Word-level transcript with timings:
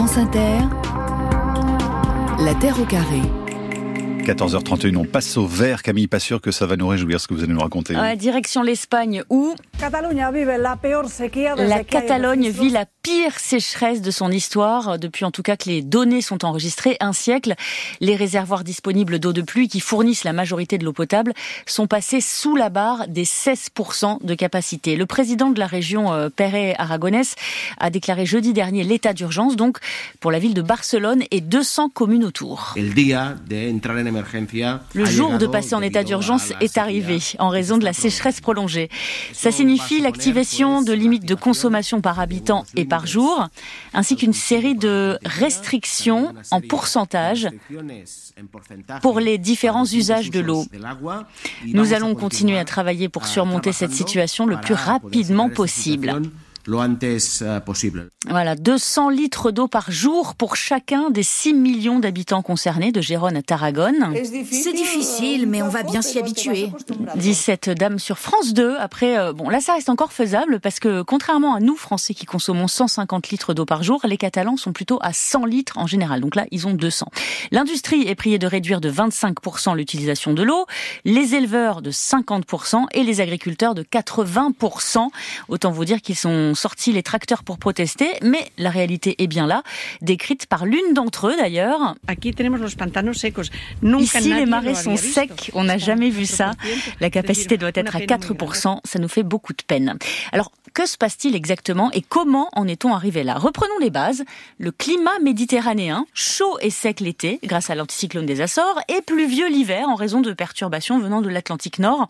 France 0.00 0.16
Inter, 0.16 0.60
La 2.42 2.54
Terre 2.54 2.80
au 2.80 2.86
carré. 2.86 3.20
14h31, 4.24 4.96
on 4.96 5.04
passe 5.04 5.36
au 5.36 5.46
vert. 5.46 5.82
Camille, 5.82 6.06
pas 6.06 6.18
sûr 6.18 6.40
que 6.40 6.50
ça 6.50 6.64
va 6.64 6.76
nous 6.76 6.88
réjouir 6.88 7.20
ce 7.20 7.28
que 7.28 7.34
vous 7.34 7.44
allez 7.44 7.52
nous 7.52 7.60
raconter. 7.60 7.94
Direction 8.16 8.62
l'Espagne 8.62 9.22
où 9.28 9.54
la 11.56 11.84
Catalogne 11.84 12.50
vit 12.50 12.68
la 12.68 12.84
pire 13.02 13.38
sécheresse 13.38 14.02
de 14.02 14.10
son 14.10 14.30
histoire, 14.30 14.98
depuis 14.98 15.24
en 15.24 15.30
tout 15.30 15.40
cas 15.40 15.56
que 15.56 15.70
les 15.70 15.80
données 15.80 16.20
sont 16.20 16.44
enregistrées, 16.44 16.98
un 17.00 17.14
siècle. 17.14 17.54
Les 18.00 18.14
réservoirs 18.14 18.62
disponibles 18.62 19.18
d'eau 19.18 19.32
de 19.32 19.40
pluie 19.40 19.68
qui 19.68 19.80
fournissent 19.80 20.24
la 20.24 20.34
majorité 20.34 20.76
de 20.76 20.84
l'eau 20.84 20.92
potable 20.92 21.32
sont 21.64 21.86
passés 21.86 22.20
sous 22.20 22.56
la 22.56 22.68
barre 22.68 23.08
des 23.08 23.24
16% 23.24 24.22
de 24.22 24.34
capacité. 24.34 24.96
Le 24.96 25.06
président 25.06 25.48
de 25.48 25.58
la 25.58 25.66
région 25.66 26.12
euh, 26.12 26.28
Pere 26.28 26.74
Aragonès 26.78 27.34
a 27.78 27.88
déclaré 27.88 28.26
jeudi 28.26 28.52
dernier 28.52 28.84
l'état 28.84 29.14
d'urgence 29.14 29.56
donc 29.56 29.78
pour 30.20 30.30
la 30.30 30.38
ville 30.38 30.52
de 30.52 30.62
Barcelone 30.62 31.22
et 31.30 31.40
200 31.40 31.88
communes 31.88 32.24
autour. 32.24 32.74
Le 34.94 35.06
jour 35.06 35.38
de 35.38 35.46
passer 35.46 35.74
en 35.74 35.80
état 35.80 36.04
d'urgence 36.04 36.52
est 36.60 36.76
arrivé 36.76 37.18
en 37.38 37.48
raison 37.48 37.78
de 37.78 37.84
la 37.84 37.94
sécheresse 37.94 38.42
prolongée. 38.42 38.90
Ça 39.32 39.50
signifie 39.50 39.69
l'activation 40.00 40.82
de 40.82 40.92
limites 40.92 41.24
de 41.24 41.34
consommation 41.34 42.00
par 42.00 42.20
habitant 42.20 42.64
et 42.76 42.84
par 42.84 43.06
jour, 43.06 43.48
ainsi 43.92 44.16
qu'une 44.16 44.32
série 44.32 44.74
de 44.74 45.18
restrictions 45.24 46.34
en 46.50 46.60
pourcentage 46.60 47.48
pour 49.02 49.20
les 49.20 49.38
différents 49.38 49.86
usages 49.86 50.30
de 50.30 50.40
l'eau. 50.40 50.64
Nous 51.66 51.92
allons 51.92 52.14
continuer 52.14 52.58
à 52.58 52.64
travailler 52.64 53.08
pour 53.08 53.26
surmonter 53.26 53.72
cette 53.72 53.92
situation 53.92 54.46
le 54.46 54.60
plus 54.60 54.74
rapidement 54.74 55.48
possible 55.48 56.22
antes 56.68 57.02
eh, 57.02 57.60
possible. 57.64 58.10
Voilà, 58.28 58.54
200 58.54 59.08
litres 59.08 59.50
d'eau 59.50 59.66
par 59.66 59.90
jour 59.90 60.34
pour 60.34 60.56
chacun 60.56 61.10
des 61.10 61.22
6 61.22 61.54
millions 61.54 61.98
d'habitants 61.98 62.42
concernés 62.42 62.92
de 62.92 63.00
Gérone 63.00 63.36
à 63.36 63.42
Tarragone. 63.42 64.14
C'est 64.50 64.72
difficile, 64.72 65.46
mais 65.46 65.62
on 65.62 65.68
va 65.68 65.82
bien 65.82 66.02
s'y 66.02 66.18
habituer. 66.18 66.70
Dit 67.16 67.34
cette 67.34 67.70
dame 67.70 67.98
sur 67.98 68.18
France 68.18 68.52
2. 68.52 68.76
Après, 68.78 69.18
euh, 69.18 69.32
bon, 69.32 69.48
là, 69.48 69.60
ça 69.60 69.74
reste 69.74 69.88
encore 69.88 70.12
faisable 70.12 70.60
parce 70.60 70.80
que 70.80 71.02
contrairement 71.02 71.54
à 71.54 71.60
nous, 71.60 71.76
Français, 71.76 72.14
qui 72.14 72.26
consommons 72.26 72.68
150 72.68 73.30
litres 73.30 73.54
d'eau 73.54 73.64
par 73.64 73.82
jour, 73.82 74.00
les 74.04 74.16
Catalans 74.16 74.56
sont 74.56 74.72
plutôt 74.72 74.98
à 75.02 75.12
100 75.12 75.46
litres 75.46 75.78
en 75.78 75.86
général. 75.86 76.20
Donc 76.20 76.36
là, 76.36 76.46
ils 76.50 76.66
ont 76.66 76.74
200. 76.74 77.08
L'industrie 77.50 78.06
est 78.06 78.14
priée 78.14 78.38
de 78.38 78.46
réduire 78.46 78.80
de 78.80 78.90
25% 78.90 79.76
l'utilisation 79.76 80.34
de 80.34 80.42
l'eau, 80.42 80.66
les 81.04 81.34
éleveurs 81.34 81.82
de 81.82 81.90
50% 81.90 82.86
et 82.92 83.02
les 83.02 83.20
agriculteurs 83.20 83.74
de 83.74 83.82
80%. 83.82 85.08
Autant 85.48 85.70
vous 85.70 85.84
dire 85.84 86.00
qu'ils 86.00 86.16
sont 86.16 86.49
sorti 86.54 86.92
les 86.92 87.02
tracteurs 87.02 87.44
pour 87.44 87.58
protester, 87.58 88.08
mais 88.22 88.50
la 88.58 88.70
réalité 88.70 89.22
est 89.22 89.26
bien 89.26 89.46
là, 89.46 89.62
décrite 90.02 90.46
par 90.46 90.66
l'une 90.66 90.94
d'entre 90.94 91.28
eux 91.28 91.36
d'ailleurs. 91.36 91.94
Ici, 93.82 94.32
les 94.32 94.46
marais 94.46 94.74
sont 94.74 94.96
secs, 94.96 95.50
on 95.54 95.64
n'a 95.64 95.78
jamais 95.78 96.10
vu 96.10 96.26
ça. 96.26 96.52
La 97.00 97.10
capacité 97.10 97.56
doit 97.56 97.70
être 97.74 97.96
à 97.96 98.00
4%, 98.00 98.80
ça 98.84 98.98
nous 98.98 99.08
fait 99.08 99.22
beaucoup 99.22 99.52
de 99.52 99.62
peine. 99.66 99.96
Alors, 100.32 100.52
que 100.74 100.86
se 100.86 100.96
passe-t-il 100.96 101.34
exactement 101.34 101.90
et 101.92 102.00
comment 102.00 102.48
en 102.52 102.68
est-on 102.68 102.94
arrivé 102.94 103.24
là? 103.24 103.34
Reprenons 103.34 103.78
les 103.80 103.90
bases. 103.90 104.24
Le 104.58 104.70
climat 104.70 105.18
méditerranéen, 105.20 106.06
chaud 106.14 106.58
et 106.60 106.70
sec 106.70 107.00
l'été 107.00 107.40
grâce 107.42 107.70
à 107.70 107.74
l'anticyclone 107.74 108.26
des 108.26 108.40
Açores 108.40 108.80
et 108.88 109.00
pluvieux 109.02 109.48
l'hiver 109.48 109.88
en 109.88 109.94
raison 109.94 110.20
de 110.20 110.32
perturbations 110.32 110.98
venant 110.98 111.22
de 111.22 111.28
l'Atlantique 111.28 111.78
Nord. 111.78 112.06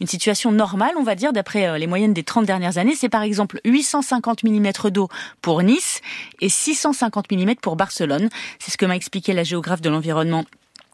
Une 0.00 0.06
situation 0.06 0.52
normale, 0.52 0.92
on 0.96 1.02
va 1.02 1.14
dire, 1.14 1.32
d'après 1.32 1.66
euh, 1.66 1.78
les 1.78 1.86
moyennes 1.86 2.14
des 2.14 2.22
30 2.22 2.46
dernières 2.46 2.78
années. 2.78 2.94
C'est 2.94 3.08
par 3.08 3.22
exemple 3.22 3.60
850 3.84 4.44
mm 4.44 4.90
d'eau 4.90 5.08
pour 5.42 5.62
Nice 5.62 6.00
et 6.40 6.48
650 6.48 7.30
mm 7.30 7.56
pour 7.60 7.76
Barcelone. 7.76 8.30
C'est 8.58 8.70
ce 8.70 8.78
que 8.78 8.86
m'a 8.86 8.96
expliqué 8.96 9.34
la 9.34 9.44
géographe 9.44 9.82
de 9.82 9.90
l'environnement 9.90 10.44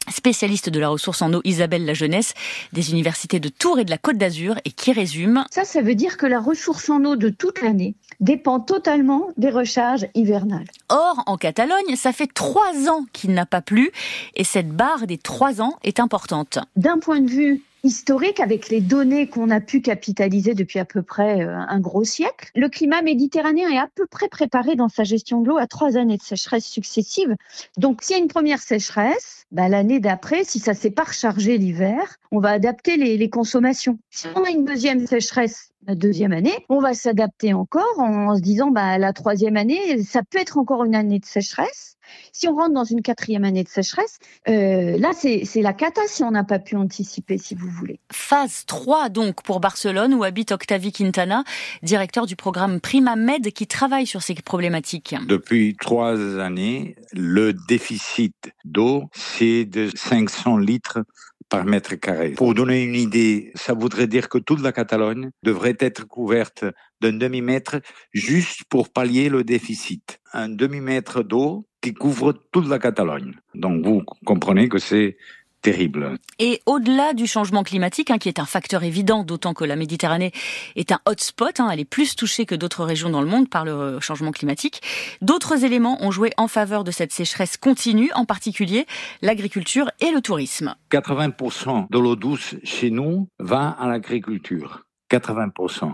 spécialiste 0.09 0.71
de 0.71 0.81
la 0.81 0.89
ressource 0.89 1.23
en 1.23 1.33
eau 1.33 1.41
Isabelle 1.45 1.85
La 1.85 1.95
Jeunesse 1.95 2.35
des 2.73 2.91
universités 2.91 3.39
de 3.39 3.49
Tours 3.49 3.79
et 3.79 3.85
de 3.85 3.91
la 3.91 3.99
Côte 3.99 4.17
d'Azur 4.17 4.57
et 4.65 4.73
qui 4.73 4.93
résume 4.93 5.45
Ça, 5.53 5.65
ça 5.65 5.83
veut 5.83 5.95
dire 5.95 6.17
que 6.17 6.27
la 6.27 6.41
ressource 6.41 6.91
en 6.91 7.05
eau 7.05 7.15
de 7.15 7.29
toute 7.29 7.63
l'année 7.63 7.95
dépend 8.19 8.59
totalement 8.59 9.29
des 9.37 9.51
recharges 9.51 10.07
hivernales. 10.15 10.67
Or, 10.89 11.23
en 11.27 11.37
Catalogne, 11.37 11.95
ça 11.95 12.13
fait 12.13 12.33
trois 12.33 12.89
ans 12.89 13.05
qu'il 13.13 13.35
n'a 13.35 13.47
pas 13.47 13.61
plu 13.61 13.93
et 14.35 14.43
cette 14.43 14.71
barre 14.71 15.07
des 15.07 15.19
trois 15.19 15.63
ans 15.63 15.79
est 15.85 16.01
importante. 16.01 16.59
D'un 16.75 16.99
point 16.99 17.21
de 17.21 17.31
vue 17.31 17.63
historique 17.83 18.41
avec 18.41 18.69
les 18.69 18.81
données 18.81 19.27
qu'on 19.29 19.51
a 19.51 19.61
pu 19.61 19.81
capitaliser 19.81 20.55
depuis 20.55 20.79
à 20.79 20.85
peu 20.85 21.03
près 21.03 21.43
euh, 21.43 21.57
un 21.57 21.81
gros 21.81 22.05
siècle. 22.05 22.51
Le 22.55 22.69
climat 22.69 23.03
méditerranéen 23.03 23.69
est 23.69 23.79
à 23.79 23.89
peu 23.95 24.07
près 24.07 24.29
préparé 24.29 24.77
dans 24.77 24.89
sa 24.89 25.05
gestion 25.05 25.41
de 25.41 25.49
l'eau 25.49 25.59
à 25.59 25.67
trois 25.67 25.97
années 25.97 26.17
de 26.17 26.23
sécheresse 26.23 26.67
successives. 26.67 27.35
Donc, 27.77 28.03
s'il 28.03 28.17
y 28.17 28.19
a 28.19 28.23
une 28.23 28.29
première 28.29 28.61
sécheresse, 28.61 29.47
bah, 29.53 29.69
l'année 29.69 30.01
d'après, 30.01 30.45
si 30.45 30.59
ça 30.59 30.75
s'est 30.75 30.91
pas 30.91 31.05
rechargé 31.05 31.59
l'hiver, 31.59 32.17
on 32.31 32.41
va 32.41 32.51
adapter 32.51 32.97
les, 32.97 33.17
les 33.17 33.31
consommations. 33.31 33.99
Si 34.11 34.27
on 34.35 34.45
a 34.45 34.51
une 34.51 34.65
deuxième 34.65 35.07
sécheresse 35.07 35.70
la 35.87 35.95
deuxième 35.95 36.33
année, 36.33 36.53
on 36.69 36.79
va 36.81 36.93
s'adapter 36.93 37.55
encore 37.55 37.99
en, 37.99 38.37
se 38.37 38.43
disant 38.43 38.71
bah 38.71 38.99
la 38.99 39.13
troisième 39.13 39.57
année, 39.57 40.03
ça 40.03 40.21
peut 40.23 40.39
être 40.39 40.59
encore 40.59 40.85
une 40.85 40.95
année 40.95 41.19
de 41.19 41.25
sécheresse. 41.25 41.97
Si 42.33 42.49
on 42.49 42.57
rentre 42.57 42.75
dans 42.75 42.85
une 42.85 43.03
quatrième 43.03 43.45
année 43.45 43.63
de 43.63 43.69
sécheresse, 43.69 44.19
euh, 44.49 44.99
là 44.99 45.13
c'est 45.15 45.63
la 45.63 45.73
cata 45.73 46.03
si 46.07 46.23
on 46.23 46.33
n'a 46.33 46.45
pas 46.45 46.59
pu 46.59 46.77
anticiper, 46.77 47.39
si 47.39 47.55
vous 47.55 47.69
voulez. 47.69 47.99
Phase 48.13 48.65
3 48.67 49.09
donc 49.09 49.43
pour 49.43 49.61
Barcelone 49.61 50.13
où 50.13 50.23
habite 50.23 50.53
Octavie 50.53 50.93
Quintana, 50.93 51.45
directeur 51.83 52.27
du 52.27 52.37
programme 52.37 52.81
Prima 52.81 53.17
Med 53.17 53.53
qui 53.53 53.67
travaille 53.67 54.07
sur 54.07 54.23
ces 54.23 54.35
problématiques. 54.35 55.15
Depuis 55.27 55.77
trois 55.81 56.19
années, 56.41 56.97
le 57.13 57.53
déficit 57.53 58.53
d'eau 58.65 59.05
c'est 59.13 59.65
de 59.65 59.89
500 59.95 60.59
litres 60.59 61.05
par 61.51 61.67
mètre 61.67 61.97
carré. 61.97 62.31
Pour 62.31 62.55
donner 62.55 62.83
une 62.83 62.95
idée, 62.95 63.53
ça 63.55 63.75
voudrait 63.75 64.07
dire 64.07 64.29
que 64.29 64.39
toute 64.39 64.63
la 64.63 64.73
Catalogne 64.73 65.31
devrait 65.43 65.77
être 65.81 66.07
couverte 66.07 66.65
d'un 67.03 67.13
demi-mètre 67.13 67.81
juste 68.13 68.63
pour 68.71 68.91
pallier 68.91 69.29
le 69.29 69.45
déficit. 69.45 70.21
Un 70.33 70.49
demi-mètre 70.49 71.23
d'eau 71.23 71.67
qui 71.83 71.93
couvre 71.93 72.33
toute 72.53 72.69
la 72.69 72.79
Catalogne. 72.79 73.35
Donc 73.55 73.85
vous 73.85 74.03
comprenez 74.25 74.69
que 74.69 74.79
c'est 74.79 75.17
terrible. 75.61 76.19
Et 76.39 76.61
au-delà 76.67 77.13
du 77.13 77.27
changement 77.27 77.63
climatique, 77.63 78.11
hein, 78.11 78.19
qui 78.19 78.29
est 78.29 78.39
un 78.39 78.45
facteur 78.45 78.83
évident, 78.83 79.25
d'autant 79.25 79.55
que 79.55 79.65
la 79.65 79.77
Méditerranée 79.77 80.33
est 80.77 80.93
un 80.93 81.01
hotspot, 81.07 81.61
hein, 81.61 81.69
elle 81.73 81.81
est 81.81 81.85
plus 81.85 82.17
touchée 82.17 82.47
que 82.47 82.55
d'autres 82.55 82.85
régions 82.85 83.11
dans 83.11 83.21
le 83.21 83.27
monde 83.27 83.49
par 83.49 83.65
le 83.65 83.73
euh, 83.73 84.01
changement 84.01 84.33
climatique, 84.33 84.81
d'autres 85.21 85.65
éléments 85.65 86.03
ont 86.03 86.11
joué 86.11 86.31
en 86.37 86.49
faveur 86.49 86.85
de 86.85 86.91
cette 86.91 87.13
sécheresse 87.13 87.57
continue, 87.57 88.11
en 88.15 88.25
particulier 88.25 88.87
l'agriculture 89.23 89.91
et 90.01 90.11
le 90.11 90.21
tourisme. 90.21 90.75
80% 90.91 91.87
de 91.91 91.99
l'eau 91.99 92.17
douce 92.17 92.57
chez 92.65 92.91
nous 92.91 93.29
va 93.39 93.69
à 93.69 93.89
l'agriculture. 93.89 94.85
80%. 95.11 95.93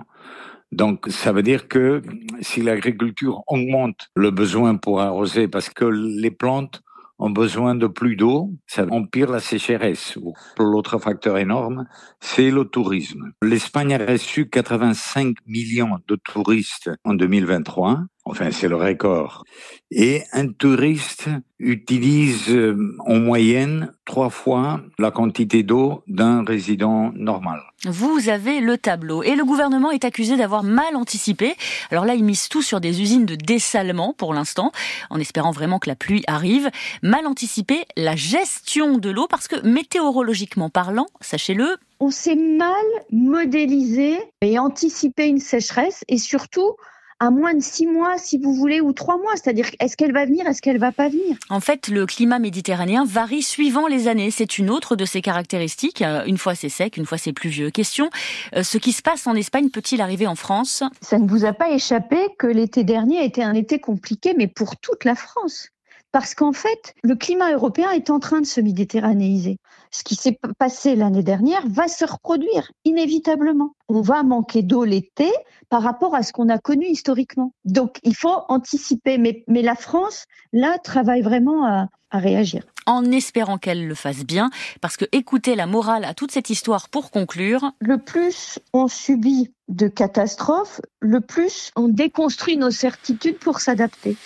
Donc, 0.73 1.07
ça 1.09 1.33
veut 1.33 1.43
dire 1.43 1.69
que 1.69 2.03
si 2.41 2.61
l'agriculture 2.61 3.43
augmente 3.47 4.09
le 4.15 4.31
besoin 4.31 4.77
pour 4.77 5.01
arroser, 5.01 5.49
parce 5.49 5.71
que 5.71 5.85
les 5.85 6.31
plantes 6.31 6.83
ont 7.19 7.31
besoin 7.31 7.75
de 7.75 7.87
plus 7.87 8.17
d'eau, 8.17 8.53
ça 8.67 8.87
empire 8.91 9.31
la 9.31 9.41
sécheresse. 9.41 10.19
L'autre 10.59 10.99
facteur 10.99 11.39
énorme, 11.39 11.87
c'est 12.21 12.51
le 12.51 12.65
tourisme. 12.65 13.33
L'Espagne 13.43 13.95
a 13.95 13.99
reçu 13.99 14.49
85 14.49 15.37
millions 15.47 15.99
de 16.09 16.17
touristes 16.17 16.91
en 17.05 17.15
2023. 17.15 18.01
Enfin, 18.29 18.51
c'est 18.51 18.67
le 18.67 18.75
record. 18.75 19.45
Et 19.93 20.25
un 20.33 20.49
touriste 20.49 21.29
utilise 21.61 22.51
euh, 22.51 22.97
en 23.07 23.21
moyenne 23.21 23.95
trois 24.05 24.31
fois 24.31 24.81
la 24.99 25.13
quantité 25.13 25.63
d'eau 25.63 26.03
d'un 26.09 26.45
résident 26.45 27.13
normal. 27.15 27.61
Vous 27.85 28.29
avez 28.29 28.61
le 28.61 28.79
tableau 28.79 29.23
et 29.23 29.37
le 29.37 29.45
gouvernement 29.45 29.93
est 29.93 30.05
accusé 30.05 30.37
d'avoir 30.37 30.65
mal 30.65 30.97
anticipé. 30.97 31.55
Alors 31.93 32.05
là, 32.05 32.17
il 32.17 32.25
mise 32.25 32.49
tout 32.49 32.63
sur 32.63 32.81
des 32.81 33.01
usines 33.01 33.27
de 33.27 33.37
dessalement 33.37 34.13
pour 34.13 34.35
l'instant, 34.35 34.73
en 35.09 35.21
espérant 35.21 35.53
vraiment 35.53 35.79
que 35.79 35.89
la 35.89 35.95
pluie 35.95 36.25
arrive. 36.27 36.69
Mal 37.03 37.29
anticipé 37.29 37.85
la 37.97 38.17
gestion 38.17 38.99
de 38.99 39.11
l'eau 39.11 39.29
parce 39.29 39.47
que 39.47 39.65
météorologiquement 39.65 40.69
parlant, 40.69 41.07
sachez-le, 41.21 41.77
on 42.01 42.11
s'est 42.11 42.35
mal 42.35 42.75
modélisé 43.13 44.19
et 44.43 44.59
anticipé 44.59 45.29
une 45.29 45.39
sécheresse 45.39 46.05
et 46.09 46.19
surtout 46.19 46.75
à 47.19 47.31
moins 47.31 47.55
de 47.55 47.61
six 47.61 47.87
mois, 47.87 48.19
si 48.19 48.39
vous 48.39 48.53
voulez, 48.53 48.81
ou 48.81 48.93
trois 48.93 49.17
mois. 49.17 49.33
C'est-à-dire, 49.35 49.67
est-ce 49.81 49.97
qu'elle 49.97 50.13
va 50.13 50.27
venir, 50.27 50.47
est-ce 50.47 50.61
qu'elle 50.61 50.79
va 50.79 50.93
pas 50.93 51.09
venir? 51.09 51.37
En 51.49 51.61
fait, 51.61 51.89
le 51.89 52.07
climat 52.07 52.39
méditerranéen 52.39 53.05
varie 53.05 53.43
suivant 53.43 53.87
les 53.87 54.09
années. 54.09 54.31
C'est 54.31 54.59
une 54.59 54.71
autre 54.71 54.97
de 54.97 55.05
ses 55.05 55.23
caractéristiques. 55.23 56.03
Euh, 56.03 56.25
une 56.27 56.39
fois 56.39 56.55
c'est 56.55 56.69
sec, 56.69 56.97
une 56.97 57.07
fois 57.07 57.19
c'est 57.19 57.33
pluvieux. 57.33 57.71
Question 57.71 58.11
euh, 58.55 58.63
ce 58.63 58.79
qui 58.79 58.93
se 58.93 59.03
passe 59.03 59.27
en 59.27 59.35
Espagne 59.35 59.71
peut-il 59.71 60.01
arriver 60.01 60.27
en 60.27 60.35
France? 60.35 60.83
Ça 61.01 61.19
ne 61.19 61.29
vous 61.29 61.45
a 61.45 61.53
pas 61.53 61.71
échappé 61.71 62.19
que 62.39 62.47
l'été 62.47 62.85
dernier 62.85 63.19
a 63.19 63.25
été 63.25 63.43
un 63.43 63.55
été 63.55 63.79
compliqué, 63.79 64.35
mais 64.37 64.47
pour 64.47 64.77
toute 64.77 65.05
la 65.05 65.15
France 65.15 65.71
parce 66.13 66.35
qu'en 66.35 66.55
fait, 66.55 66.95
le 67.03 67.15
climat 67.15 67.53
européen 67.53 67.91
est 67.91 68.09
en 68.09 68.21
train 68.21 68.41
de 68.41 68.47
se 68.47 68.63
méditerranéiser. 68.63 69.59
Ce 69.91 70.05
qui 70.05 70.15
s'est 70.15 70.39
passé 70.59 70.97
l'année 70.97 71.23
dernière 71.23 71.63
va 71.67 71.89
se 71.89 72.05
reproduire 72.05 72.71
inévitablement. 72.85 73.75
On 73.89 74.01
va 74.01 74.23
manquer 74.23 74.63
d'eau 74.63 74.85
l'été 74.85 75.31
par 75.69 75.83
rapport 75.83 76.15
à 76.15 76.23
ce 76.23 76.33
qu'on 76.33 76.49
a 76.49 76.59
connu 76.59 76.87
historiquement. 76.87 77.53
Donc 77.65 77.99
il 78.03 78.15
faut 78.15 78.43
anticiper, 78.49 79.19
mais, 79.19 79.45
mais 79.49 79.63
la 79.63 79.75
France, 79.75 80.25
là, 80.53 80.79
travaille 80.79 81.23
vraiment 81.23 81.67
à, 81.67 81.89
à 82.11 82.19
réagir 82.19 82.63
en 82.87 83.05
espérant 83.11 83.59
qu'elle 83.59 83.87
le 83.87 83.95
fasse 83.95 84.25
bien, 84.25 84.51
parce 84.81 84.97
que 84.97 85.05
écoutez 85.13 85.57
la 85.57 85.67
morale 85.67 86.05
à 86.05 86.15
toute 86.15 86.31
cette 86.31 86.51
histoire 86.51 86.89
pour 86.89 87.11
conclure. 87.11 87.73
Le 87.81 87.99
plus 87.99 88.59
on 88.73 88.89
subit 88.89 89.53
de 89.69 89.89
catastrophes, 89.89 90.81
le 91.01 91.21
plus 91.21 91.73
on 91.75 91.89
déconstruit 91.89 92.57
nos 92.57 92.71
certitudes 92.71 93.39
pour 93.39 93.61
s'adapter. 93.61 94.17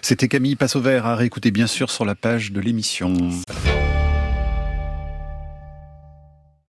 C'était 0.00 0.28
Camille 0.28 0.56
Passover 0.56 1.02
à 1.04 1.16
réécouter 1.16 1.50
bien 1.50 1.66
sûr 1.66 1.90
sur 1.90 2.04
la 2.04 2.14
page 2.14 2.52
de 2.52 2.60
l'émission. 2.60 3.14